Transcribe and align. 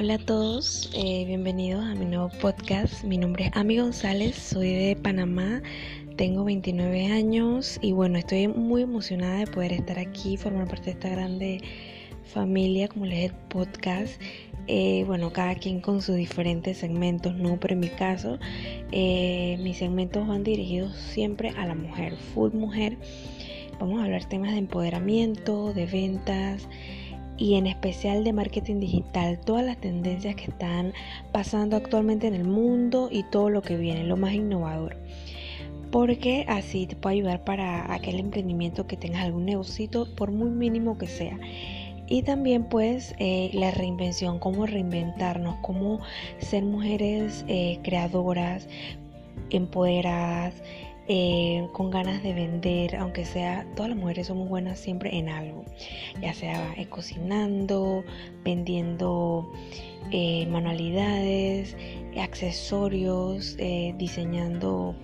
Hola 0.00 0.14
a 0.14 0.18
todos, 0.18 0.92
eh, 0.94 1.24
bienvenidos 1.26 1.84
a 1.84 1.92
mi 1.96 2.04
nuevo 2.04 2.28
podcast. 2.40 3.02
Mi 3.02 3.18
nombre 3.18 3.46
es 3.46 3.50
Ami 3.56 3.78
González, 3.78 4.36
soy 4.36 4.72
de 4.72 4.94
Panamá, 4.94 5.60
tengo 6.16 6.44
29 6.44 7.06
años 7.06 7.80
y 7.82 7.90
bueno, 7.90 8.16
estoy 8.16 8.46
muy 8.46 8.82
emocionada 8.82 9.40
de 9.40 9.48
poder 9.48 9.72
estar 9.72 9.98
aquí, 9.98 10.36
formar 10.36 10.68
parte 10.68 10.84
de 10.84 10.90
esta 10.92 11.08
grande 11.08 11.60
familia, 12.22 12.86
como 12.86 13.06
les 13.06 13.32
podcast. 13.48 14.22
Eh, 14.68 15.02
bueno, 15.08 15.32
cada 15.32 15.56
quien 15.56 15.80
con 15.80 16.00
sus 16.00 16.14
diferentes 16.14 16.78
segmentos, 16.78 17.34
¿no? 17.34 17.58
Pero 17.58 17.74
en 17.74 17.80
mi 17.80 17.88
caso, 17.88 18.38
eh, 18.92 19.58
mis 19.64 19.78
segmentos 19.78 20.28
van 20.28 20.44
dirigidos 20.44 20.94
siempre 20.94 21.48
a 21.56 21.66
la 21.66 21.74
mujer, 21.74 22.16
full 22.34 22.52
mujer. 22.52 22.96
Vamos 23.80 24.00
a 24.00 24.04
hablar 24.04 24.24
temas 24.26 24.52
de 24.52 24.58
empoderamiento, 24.58 25.72
de 25.72 25.86
ventas 25.86 26.68
y 27.38 27.54
en 27.54 27.66
especial 27.66 28.24
de 28.24 28.32
marketing 28.32 28.80
digital, 28.80 29.38
todas 29.38 29.64
las 29.64 29.80
tendencias 29.80 30.34
que 30.34 30.50
están 30.50 30.92
pasando 31.32 31.76
actualmente 31.76 32.26
en 32.26 32.34
el 32.34 32.44
mundo 32.44 33.08
y 33.10 33.22
todo 33.22 33.48
lo 33.48 33.62
que 33.62 33.76
viene, 33.76 34.04
lo 34.04 34.16
más 34.16 34.34
innovador. 34.34 34.96
Porque 35.92 36.44
así 36.48 36.86
te 36.86 36.96
puede 36.96 37.16
ayudar 37.16 37.44
para 37.44 37.94
aquel 37.94 38.18
emprendimiento 38.18 38.86
que 38.86 38.96
tengas 38.96 39.24
algún 39.24 39.46
negocio, 39.46 39.88
por 40.16 40.32
muy 40.32 40.50
mínimo 40.50 40.98
que 40.98 41.06
sea. 41.06 41.38
Y 42.08 42.22
también 42.22 42.64
pues 42.64 43.14
eh, 43.18 43.50
la 43.52 43.70
reinvención, 43.70 44.38
cómo 44.38 44.66
reinventarnos, 44.66 45.56
cómo 45.62 46.00
ser 46.38 46.64
mujeres 46.64 47.44
eh, 47.48 47.78
creadoras, 47.82 48.66
empoderadas, 49.50 50.54
eh, 51.10 51.66
con 51.72 51.90
ganas 51.90 52.22
de 52.22 52.34
vender, 52.34 52.96
aunque 52.96 53.24
sea, 53.24 53.66
todas 53.74 53.88
las 53.88 53.98
mujeres 53.98 54.26
somos 54.26 54.46
buenas 54.46 54.78
siempre 54.78 55.16
en 55.16 55.30
algo, 55.30 55.64
ya 56.20 56.34
sea 56.34 56.74
eh, 56.76 56.86
cocinando, 56.86 58.04
vendiendo 58.44 59.50
eh, 60.10 60.46
manualidades, 60.46 61.76
accesorios, 62.20 63.56
diseñando 63.96 64.94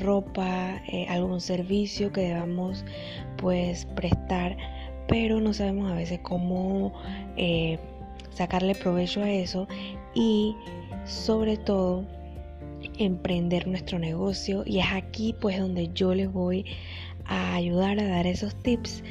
ropa, 0.00 0.80
algún 1.08 1.40
servicio 1.40 2.12
que 2.12 2.22
debamos 2.22 2.84
pues 3.36 3.84
prestar, 3.84 4.56
pero 5.06 5.40
no 5.40 5.52
sabemos 5.52 5.90
a 5.90 5.94
veces 5.94 6.20
cómo 6.22 6.92
sacarle 8.30 8.74
provecho 8.74 9.22
a 9.22 9.30
eso 9.30 9.66
y 10.14 10.56
sobre 11.04 11.56
todo 11.56 12.06
emprender 13.04 13.66
nuestro 13.66 13.98
negocio 13.98 14.62
y 14.66 14.78
es 14.78 14.86
aquí 14.92 15.34
pues 15.40 15.58
donde 15.58 15.90
yo 15.92 16.14
les 16.14 16.32
voy 16.32 16.64
a 17.24 17.54
ayudar 17.54 17.98
a 18.00 18.06
dar 18.08 18.26
esos 18.26 18.54
tips 18.62 19.02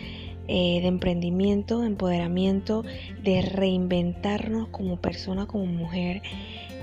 eh, 0.47 0.81
de 0.81 0.87
emprendimiento, 0.87 1.81
de 1.81 1.87
empoderamiento, 1.87 2.83
de 3.23 3.41
reinventarnos 3.41 4.67
como 4.69 4.97
persona, 4.97 5.45
como 5.45 5.65
mujer 5.65 6.21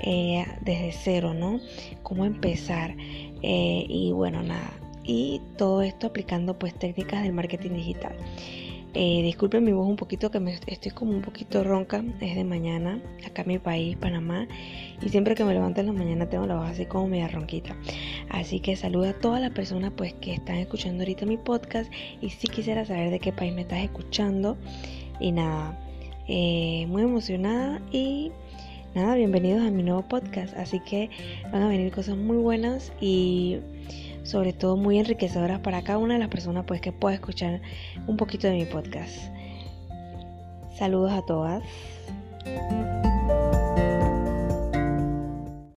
eh, 0.01 0.45
desde 0.61 0.91
cero, 0.91 1.33
¿no? 1.33 1.59
Cómo 2.01 2.25
empezar 2.25 2.95
eh, 3.43 3.85
y 3.87 4.11
bueno, 4.11 4.41
nada. 4.41 4.73
Y 5.03 5.41
todo 5.57 5.81
esto 5.81 6.07
aplicando 6.07 6.57
pues 6.57 6.73
técnicas 6.73 7.23
del 7.23 7.33
marketing 7.33 7.71
digital. 7.71 8.15
Eh, 8.95 9.21
disculpen 9.21 9.63
mi 9.63 9.71
voz 9.71 9.87
un 9.87 9.95
poquito, 9.95 10.31
que 10.31 10.39
me 10.39 10.59
estoy 10.65 10.91
como 10.91 11.11
un 11.11 11.21
poquito 11.21 11.63
ronca. 11.63 12.03
Es 12.21 12.35
de 12.35 12.43
mañana, 12.43 12.99
acá 13.25 13.43
en 13.43 13.47
mi 13.47 13.59
país, 13.59 13.95
Panamá. 13.97 14.47
Y 15.01 15.09
siempre 15.09 15.35
que 15.35 15.43
me 15.43 15.53
levanto 15.53 15.81
en 15.81 15.87
la 15.87 15.93
mañana 15.93 16.27
tengo 16.27 16.47
la 16.47 16.55
voz 16.55 16.69
así 16.69 16.85
como 16.85 17.07
media 17.07 17.27
ronquita. 17.27 17.75
Así 18.29 18.59
que 18.59 18.75
saludo 18.75 19.09
a 19.09 19.13
todas 19.13 19.41
las 19.41 19.51
personas 19.51 19.91
pues 19.95 20.13
que 20.13 20.33
están 20.33 20.55
escuchando 20.55 21.03
ahorita 21.03 21.27
mi 21.27 21.37
podcast. 21.37 21.91
Y 22.19 22.31
si 22.31 22.47
quisiera 22.47 22.83
saber 22.83 23.11
de 23.11 23.19
qué 23.19 23.31
país 23.31 23.53
me 23.53 23.61
estás 23.61 23.79
escuchando. 23.79 24.57
Y 25.19 25.33
nada, 25.33 25.77
eh, 26.27 26.85
muy 26.87 27.03
emocionada 27.03 27.81
y 27.91 28.31
nada, 28.95 29.15
bienvenidos 29.15 29.61
a 29.61 29.69
mi 29.69 29.83
nuevo 29.83 30.01
podcast. 30.01 30.57
Así 30.57 30.79
que 30.79 31.11
van 31.51 31.61
a 31.61 31.67
venir 31.67 31.91
cosas 31.91 32.17
muy 32.17 32.37
buenas 32.37 32.91
y 32.99 33.59
sobre 34.29 34.53
todo 34.53 34.77
muy 34.77 34.99
enriquecedoras 34.99 35.59
para 35.59 35.81
cada 35.81 35.97
una 35.97 36.13
de 36.13 36.19
las 36.19 36.29
personas 36.29 36.65
pues 36.67 36.81
que 36.81 36.91
pueda 36.91 37.15
escuchar 37.15 37.61
un 38.05 38.15
poquito 38.15 38.45
de 38.47 38.53
mi 38.53 38.65
podcast. 38.65 39.15
Saludos 40.77 41.11
a 41.13 41.25
todas. 41.25 41.63